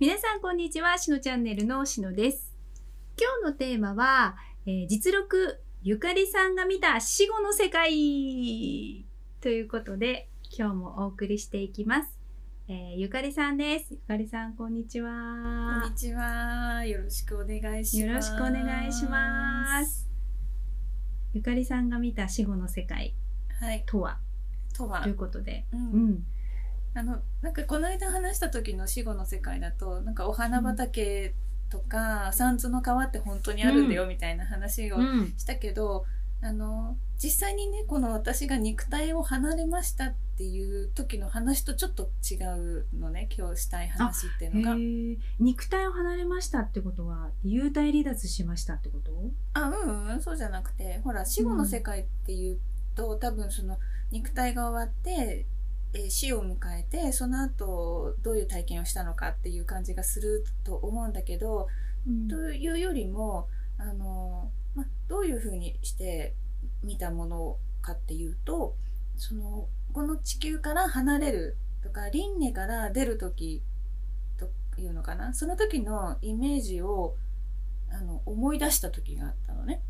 [0.00, 2.52] 皆さんこんにちはしのチャンネルのしのです。
[3.16, 4.34] 今日のテーマは、
[4.66, 9.06] えー実録ゆかりさんが見た死後の世界
[9.40, 12.18] ということで今日もお送りしていきます、
[12.66, 13.86] えーゆかりさんです。
[13.92, 16.84] ゆかりさんこんにちこんはにちは。
[16.84, 18.06] よろしくお願いします。
[18.08, 20.08] よろしくお願いします。
[21.34, 23.14] ゆかりさんが見た死後の世界
[23.60, 23.84] はい。
[23.86, 24.18] とは？
[24.76, 25.02] とは。
[25.02, 25.66] という、ことで。
[25.72, 26.26] う、うんん
[26.94, 31.34] あのなんかこの間話した時の死後の世界だと、なんかお花畑
[31.70, 35.34] とか、三途の川って本当にあるんだよみたいな話をうん。
[35.36, 36.04] したけど、
[36.40, 44.76] あの実際にねこの私が肉体を離れましたっていう時の話とちょっと違うのね今日したい話っていうのが。
[45.40, 49.12] 肉体を離れましたってことは幽体離脱しましたってこと？
[49.54, 52.58] あうんうんそうじゃなくてほら死後の世界っていう
[52.94, 53.78] と、多分その
[54.12, 55.46] 肉体が終わって、
[55.94, 61.68] えー死を迎えてその後どういう体験をしたのかっていう感じがすると思うんだけど、
[62.06, 62.28] うん。
[62.28, 66.34] というよりもあの、ま、どういうふうにして
[66.82, 68.74] 見たものかっていうと
[69.16, 73.62] そのこの地球から離れるとか輪廻から出る時
[74.36, 75.32] というのかな？
[75.32, 77.14] その時のイメージを
[77.90, 79.80] あの思い出した時があったのね。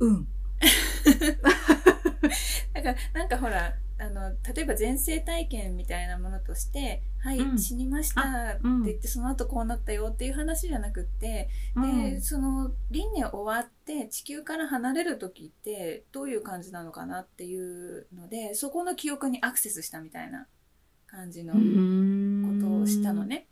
[0.00, 0.26] うん。
[2.74, 7.58] だからなんかほらあの例えば前世体験みたいなものとして「はい、うん。
[7.58, 8.22] 死にました」
[8.56, 8.82] ってうん。
[8.84, 20.46] 言ってその後こうなったよっていう話じゃなくって、でその輪廻終わって地球から離れる時ってどういう感じなのかなっていうのでそこの記憶にアクセスしたみたいな
[21.06, 21.58] 感じのこ
[22.58, 23.48] とをしたのね。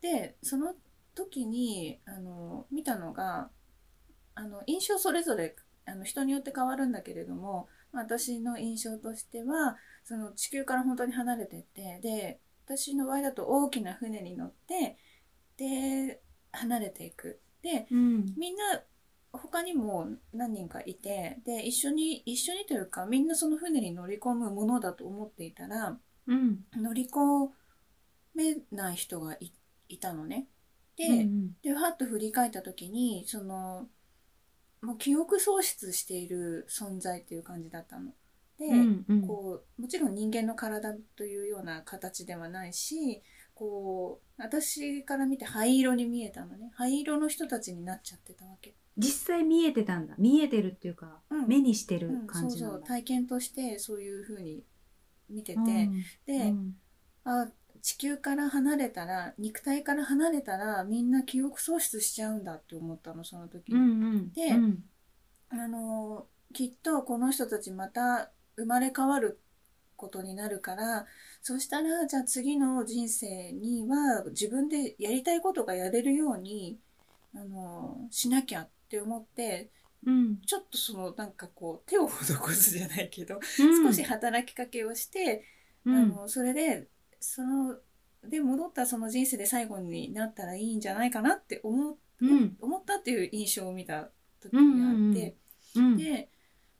[0.00, 0.74] でその
[1.14, 3.50] 時にあの見たのが
[4.34, 5.54] あの印象それぞれ
[5.84, 14.96] あの人によって変わるんだけれども私の印象としてはその地球から本当に離れてってで私の場合だと大きな船に乗って
[15.56, 16.20] で
[16.52, 17.40] 離れていく。
[17.62, 18.82] でうんみんな
[19.32, 27.48] 他にも何人かいてで一緒に一緒にというかみんなその船に乗り込むものだと思っていたらうん乗り込
[28.34, 29.52] めない人がい
[29.88, 30.46] いたのね。
[30.96, 33.88] で,、うんでふわっと振り返った時にその
[34.82, 38.12] もう記憶喪失している存在っていう感じだったの。
[38.58, 39.26] で、うんうん。
[39.26, 43.22] こうもちろん人間の体というような形ではないし
[43.54, 46.70] こう私から見て灰色に見えたのね。
[46.74, 48.74] 灰色の人たちになっちゃってたわけ。
[48.96, 50.14] 実際見えてたんだ。
[50.18, 51.46] 見えてるっていうか、うん。
[51.46, 54.64] 目にしてるうん、そう感じなんだ、そう体験としてそういう風に
[55.28, 56.04] 見てて、うん。
[56.26, 56.76] で、うん。
[57.24, 57.48] あ
[57.82, 63.72] 地球から離れたら肉体から離れたらみんな記憶喪失しちゃうんだって思ったのその時。
[63.72, 63.86] に、うんう
[64.16, 64.32] ん。
[64.32, 64.84] でうん。
[65.50, 69.40] あのきっとこの人たちまた生まれ変わる
[69.96, 71.06] ことになるから
[71.42, 76.78] そしたらじゃあ次の人生には自分でやりたいことがやれるように
[77.34, 79.70] あのしなきゃって思って
[80.06, 80.40] うん。
[80.46, 83.86] ちょっとそのなんかこう手を施すじゃないけど、うん。
[83.86, 85.44] 少し働きかけをして
[85.84, 85.94] うん。
[85.94, 86.86] あのそれで
[87.20, 87.76] その
[88.24, 92.56] で戻ったその人生で最後になったらいいんじゃないかなって思,、うん。
[92.60, 94.10] 思ったっていう印象を見た
[94.40, 95.36] 時うんがあうんうんって、
[95.76, 95.96] うん。
[95.96, 96.28] で、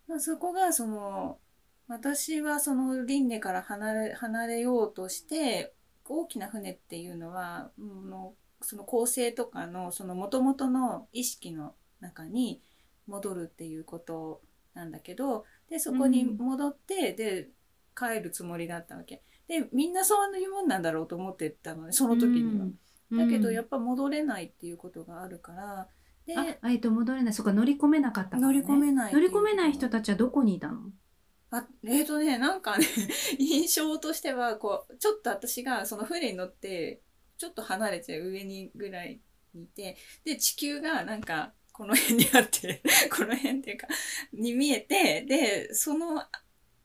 [0.08, 1.38] まあ、そこがその
[1.88, 5.72] 私はその輪廻から離れ離れようとして
[6.04, 12.60] 大きな船っていうのはうんのその構成とかのその元々の意識の中に
[13.06, 14.42] 戻るっていうこと
[14.74, 17.48] なんだけどでそこに戻って、で
[17.96, 22.66] 帰るつもりだったわけでみんなそういうもんなんだろうと思ってたのねその時には。
[23.24, 25.88] だけどやっぱ戻れないっていうことがあるから。
[26.24, 27.34] であえっと戻れない。
[27.34, 28.42] そうか乗り込めなかったね。
[28.42, 30.92] 乗り込めない乗り込めない人たちはどこにいたの？
[31.50, 32.86] あえーとねなんかね
[33.40, 37.02] 印象としてはこうちょっと私がその船に乗って
[37.36, 39.20] ちょっと離れて上にぐらい
[39.52, 43.88] にいてで地球がなんかこの辺にあって この辺っていうか
[44.32, 46.22] に見えてでその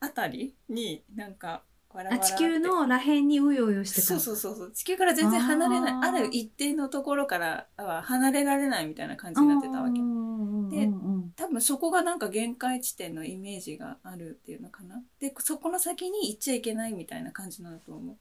[0.00, 1.64] 辺りになんか
[1.96, 2.36] わらわあらって。
[2.36, 4.02] 地球のらへんにうようよしてた。
[4.02, 4.72] そうそうそうそう。
[4.72, 6.00] 地球から全然離れないあー。
[6.02, 9.94] ある一定のところからは離れられないみたいな感じになってたわけ。
[9.94, 15.02] でうん多分そこがなんか限界地点のイメージがあるっていうのかな。
[15.20, 18.16] でそこの先に行っちゃいけないみたいな感じなんだと思う。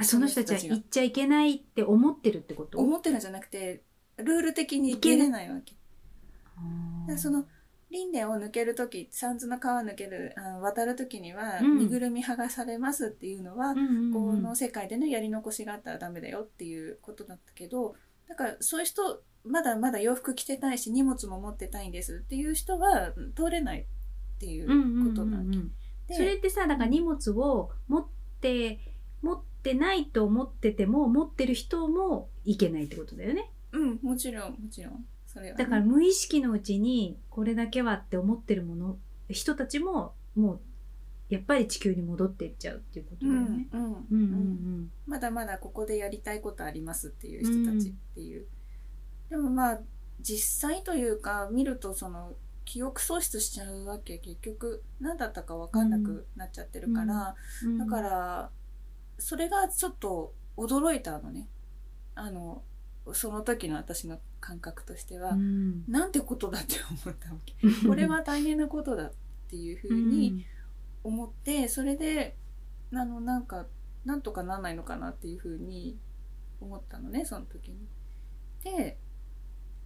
[0.00, 0.76] あその人たちはが。
[0.76, 2.78] 行っちゃいけないって思ってるってこと？
[2.78, 3.82] 思ってるんじゃなくて
[4.16, 5.74] ルール的に行けれないわけ。
[7.16, 7.46] その
[7.92, 11.78] 輪廻を抜ける時三途の川抜けるあの渡る時には、うん。
[11.78, 17.94] 身ぐるみ剥がされますっていうのは、うんうんうんこの世界でのやり残しがあったらダメだよっていうことだったけど
[18.28, 23.84] だからそういう人まだまだ洋服着てたいし荷物も持ってたいんですっていう人はうん通れないっ
[24.38, 25.58] ていううんうんうんことなわけ。
[25.58, 25.72] うん
[26.08, 28.06] でそれってさだから荷物を持っ
[28.40, 28.80] て
[29.22, 33.52] 持っってないと思ってても持ってる人もいけないってことだよね。
[33.70, 38.98] うんもちろんもちろんそれはね、だから無意識のうちにこれだけはって思ってるもの
[39.30, 40.60] 人たちももう
[41.30, 43.68] やっぱり地球に戻っていっちゃうっていうことうんだよね。
[43.72, 43.96] うんうん。
[44.10, 48.46] うんまだまだここでやりたいことありますっていう人たちっていう、
[49.30, 49.80] でもまあ
[50.20, 52.34] 実際というか見るとその
[52.66, 57.78] 記憶喪失しちゃうわけ結局何だったか分かんなくなっちゃってるから、うん。
[57.78, 58.50] だから
[59.18, 61.48] それがちょっと驚いたのね。
[62.14, 62.62] あの
[63.12, 65.84] その時の私の感覚としては、うん。
[65.88, 67.54] なんてことだって思ったわけ。
[67.88, 69.12] これは大変なことだっ
[69.48, 70.46] ていうふうに
[71.02, 72.36] 思ってそれで
[72.92, 73.66] あのなんか
[74.04, 75.98] なんとかなんないのかなっていうふうに
[76.60, 77.88] 思ったのねその時に。
[78.62, 78.98] で、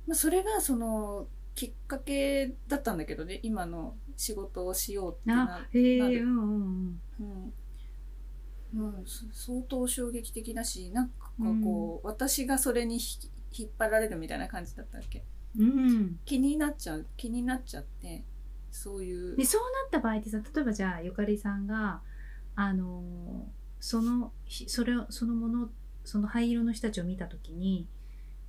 [0.06, 7.00] まあ、それがそのきっかけだったんだけどね今の仕事をしようってうんなるうん。
[7.18, 7.52] うん。
[9.32, 15.24] 相当衝撃的だしなんかこう、私がそれにひ引っ張られるみたいな感じだったっけ？
[15.58, 15.64] うん。
[15.64, 18.24] うん気になっちゃう気になっちゃって
[18.70, 19.36] そういう。
[19.36, 22.00] でそうなった場合ってさ例えばじゃあゆかりさんが
[22.54, 23.02] あの
[23.80, 25.70] そのひそれをそのもの
[26.04, 27.86] その灰色の人たちを見た時に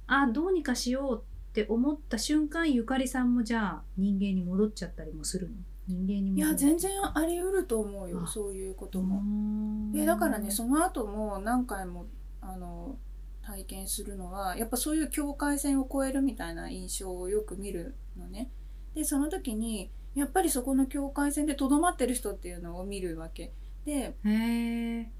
[0.08, 5.56] あどうにかしようって思った瞬間ゆかりさんもじゃあ人間に戻っちゃったりもするの？
[5.88, 8.28] 人間に戻いやる全然あり得ると思うよあ。
[8.28, 9.22] そういうことうも。
[9.22, 9.92] ん。
[9.94, 12.06] でだからねその後も何回も
[12.48, 12.98] あの
[13.42, 18.50] 体験するのはやっぱそういう境界線を越えるみたいな印象をよく見るのね。
[18.94, 23.54] でその時にやっぱりそこの境界線でとどまってる人っていうのを見るわけ。
[23.86, 24.16] で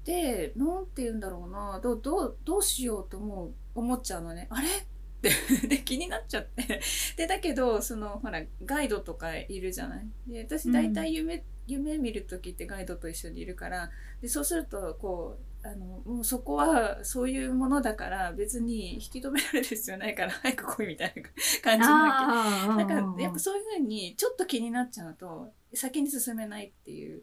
[0.04, 1.80] でなんて言うんだろうな。
[1.82, 4.46] どうどうどうしようと思う思っちゃうのね。
[4.50, 4.68] あれ？
[4.68, 4.70] っ
[5.20, 5.30] て
[5.66, 6.80] で気になっちゃって。
[7.16, 10.08] でだけどそのほらガイドとかいるじゃない？
[10.32, 13.90] で私大体夢,、夢見る時ってガイドと一緒にいるから。
[14.20, 21.22] でそうするとこうあのもうそこはそういうものだから別に引き止められる必要ないから早く来いみたいな
[21.62, 27.22] 感じなわあけだからやっぱそういうふうにちょっと気になっちゃうと先に進めないっていう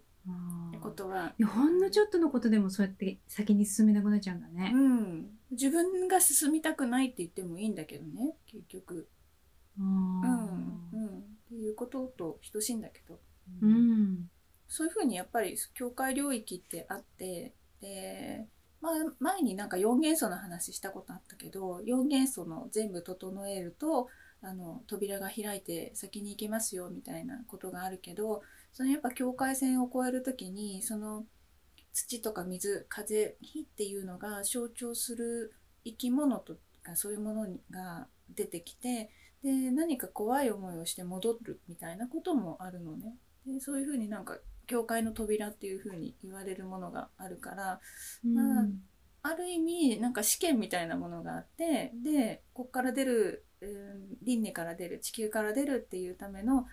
[0.80, 1.34] ことは。
[1.44, 4.72] ほんのちょっとのことでもそうやって先に進めなくなっちゃうんだね。
[4.74, 9.08] うん、自分が進みたくないって言ってもいいんだけどね結局、
[9.80, 11.12] ううんうん、っ
[11.50, 13.20] ていうことと等しいんだけど。
[13.62, 14.30] うん。
[14.68, 17.54] そういうふうにやっぱり境界領域ってあって
[17.86, 18.46] で、
[18.82, 24.08] まあ、前になんか4元素の話したことあったけど4元素の全部整えると
[24.42, 28.42] あの扉が開いて先に行けますよみたいなことがあるけど
[28.74, 31.26] そのやっぱ境界線を越える時にその
[31.94, 35.54] 土とか水風火っていうのが象徴する
[35.86, 39.10] 生き物とかそういうものが出てきて
[39.44, 43.16] で何か怖い思いをして戻るみたいなこともあるのね。
[43.46, 47.80] でそういうふうになんか教会の扉っていうふうに言われるものがあるから
[48.24, 48.66] まあ
[49.24, 53.70] ある意味なんか試験みたいなものがあってでここから出る、うん、
[54.24, 56.68] 輪廻から出る地球から出るっていうための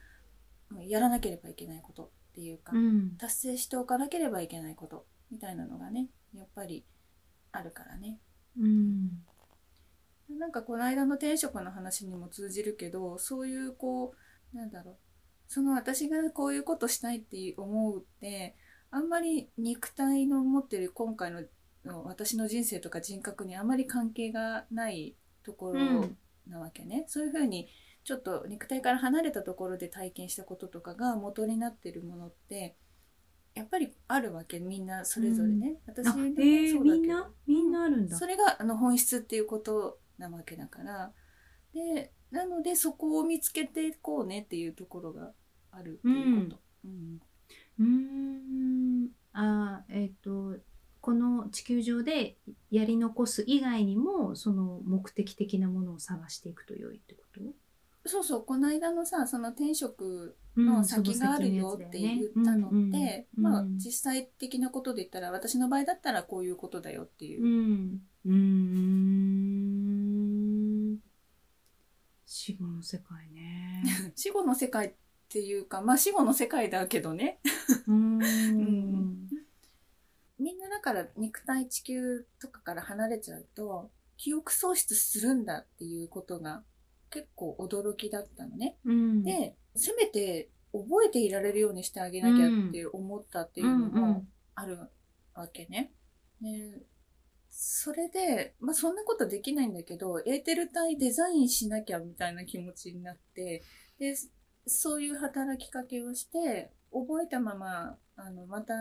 [0.70, 3.16] うんやらなければいけないことっていうか、うん。
[3.18, 6.84] 達成しておかなければいけないことみたいなのがねやっぱり
[7.52, 8.18] あるからね。
[8.58, 9.10] うん。
[10.38, 14.14] なんかこの間の転職の話にも通じるけどそういうこ
[14.54, 14.96] うなんだろう
[15.52, 18.56] その私がこういうことしたいって思うって
[18.90, 21.42] あんまり肉体の持ってる今回の
[21.84, 26.16] の私の人生とか人格にあまり関係がないところうん。
[26.48, 27.68] なわけね、そういうふうに
[28.02, 32.74] ちょっと肉体から離れたところで体験したこととかが元になってるものって
[33.54, 36.82] やっぱりあるわけみんなそれぞれね、私あでもそうだけど。
[36.84, 37.30] みんな？
[37.46, 38.16] みんなあるんだ。
[38.16, 41.12] それがあの本質っていうことなわけだから。
[41.74, 45.32] でなのでそこを見つけていこうねっていうところが
[45.72, 46.62] あるっていうこと。
[46.84, 47.20] うん。
[47.80, 47.84] うー
[49.06, 49.08] ん。
[49.32, 50.56] あーえっ、と
[51.00, 52.36] この地球上で
[52.70, 57.40] やり残す以外にもその目的的なものを探していくと良いってこと？
[58.04, 58.44] そうそう。
[58.44, 67.42] この間のさその転職うんの先があるよって言ったのって、うんまあうん実際的なことで言ったら私の場合だったらこういうことだよっていう。
[67.42, 68.00] う、ん。
[68.26, 68.32] うー
[70.94, 70.98] ん。
[72.26, 73.82] 死後の世界ね。
[74.14, 74.94] 死後の世界
[75.32, 77.38] っていうかまあ死後の世界だけどね。
[77.88, 78.18] うーん。
[78.18, 79.28] ん。
[80.38, 86.62] みんなだから肉体地球とかから離れちゃうと記憶喪失するんだっていうことが
[87.10, 88.76] 結構驚きだったのね。
[88.84, 89.22] うん。
[89.22, 94.78] でせめて覚えていられるようにしてあげなきゃって思ったっていうのもある
[95.34, 95.94] わけね。
[96.42, 96.82] ね
[97.48, 103.62] それで、まあ、そんなことできないんだけどエーテル体デザインしなきゃみたいな気持ちになって
[103.98, 104.14] で
[104.66, 108.74] そういう働きかけをして覚えたままあのまた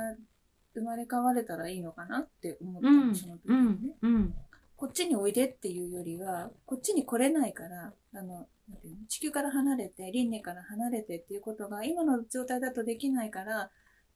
[0.73, 3.95] 生まれ変われたらいいのかなって思ったの、その時にね。
[4.01, 4.33] うん
[4.77, 9.05] こっちにおいでっていうよりは、こっちに来れないから、あの、なんていうの？
[9.07, 13.69] 地球から離れて、輪廻から離れてっていうことが今の状態だとできないから、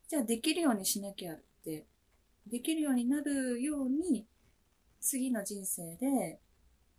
[0.07, 1.85] じゃあできるようにしなきゃって、
[2.47, 4.25] できるようになるように、
[5.01, 6.39] 次の人生で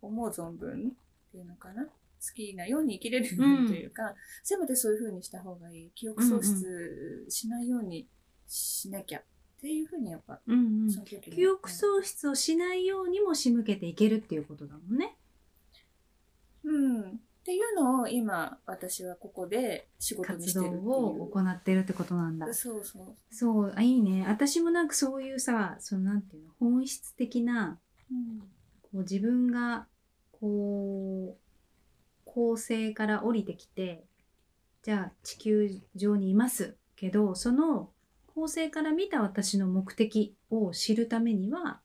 [0.01, 0.93] 思う存分
[1.27, 1.89] っていうのかな。
[2.25, 3.33] 好きなように生きれると
[3.73, 5.91] いうか、せめてそういう風にした方がいい。
[5.95, 8.07] 記憶喪失しないように
[8.47, 9.23] しなきゃっ
[9.59, 15.17] ていう風にやっぱ、うんうん記憶喪失をしないようにも仕向けていけるっていうことだもんね。
[16.63, 17.01] うん。
[17.01, 17.05] っ
[17.47, 20.91] ていうのを今私はここで仕事に活動してるっていう。
[20.91, 22.53] を行ってるってことなんだ。
[22.53, 23.15] そうそう。
[23.33, 24.25] そう、あ、いいね。
[24.27, 27.79] 私もなんかそういうさ、そのなんていうの、本質的な、
[28.11, 28.39] うん。
[28.81, 29.87] こう自分が、
[30.31, 31.46] こう、
[32.27, 34.03] 恒星から降りてきて、
[34.83, 37.89] じゃあ地球上にいますけど、その
[38.35, 41.79] 恒星から見た私の目的を知るためには、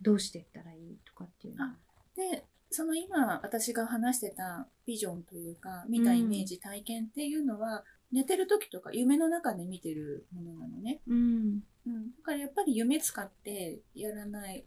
[0.00, 1.76] どうしていったらいいとかっていうのは？
[2.16, 11.00] で、その今私が話してたビジョンというか、見たイメージ、体験っていうのは、寝てる時とか夢の中で見てるものなのね。
[11.06, 11.62] うん。
[11.86, 12.10] うん。
[12.16, 14.64] だからやっぱり夢使ってやらない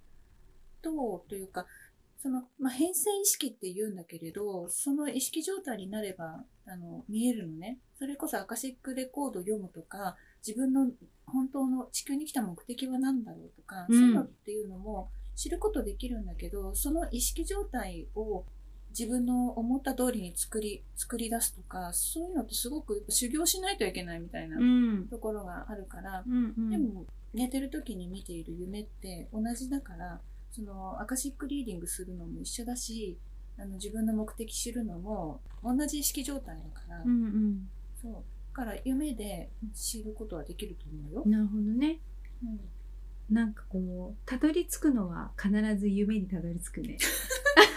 [0.82, 1.66] と、というか、
[2.24, 7.80] その、まあ、変性意識って言うんだけれど、その意識状態になれば、あの、見えるのね。
[8.00, 10.16] それこそアカシックレコード読むとか、
[10.46, 10.90] 自分の
[11.26, 18.46] 本当の地球に来た目的は何だろうとか、うんそういうのっていうのも知ることできるんだけど、その意識状態を
[18.98, 25.08] 自分の思った通りに作り、作り出すとか、そういうのってすごく修行しないといけないみたいなうん。
[25.10, 26.70] ところがあるから、うんうん。
[26.70, 30.22] でも寝てる時に見ている夢って同じだから
[30.54, 33.18] そのアカシックリーディングするのも一緒だし
[33.58, 37.68] あの自分の目的知るのも同じ意識状態だから、うん
[38.00, 38.14] そう
[38.56, 41.32] だから夢で知ることはできると思うようん。。
[41.32, 41.98] なるほどね。
[42.44, 42.60] うん
[43.30, 46.98] なんかこう、たどり着くのは必ず夢にたどり着くね。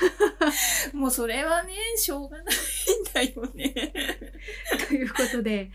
[0.93, 3.73] もうそれはねしょうがないんだよね。
[4.89, 5.71] ということで、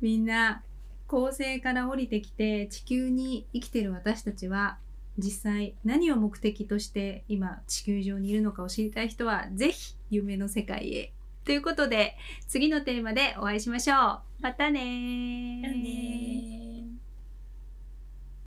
[0.00, 0.64] みんな、
[1.06, 4.78] 恒星から降りてきて地球に生きてる私たちは、
[5.18, 11.12] 実際何を目的として今地球上にいるのかを知りたい人は、ぜひ夢の世界へ。
[11.44, 12.16] ということで、
[12.48, 14.20] 次のテーマでお会いしましょう。
[14.40, 17.03] またねーだね